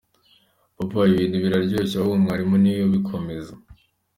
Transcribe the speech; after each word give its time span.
Papa, 0.77 0.99
ibintu 1.11 1.35
biroroshye 1.43 1.95
ahubwo 1.97 2.15
mwarimu 2.23 2.55
ni 2.61 2.71
we 2.75 2.81
ubikomeza. 2.89 3.53